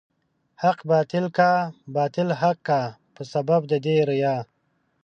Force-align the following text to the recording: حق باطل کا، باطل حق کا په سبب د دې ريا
حق 0.61 0.79
باطل 0.91 1.25
کا، 1.37 1.51
باطل 1.95 2.27
حق 2.41 2.57
کا 2.67 2.81
په 3.15 3.21
سبب 3.33 3.61
د 3.71 3.73
دې 3.85 3.97
ريا 4.09 4.35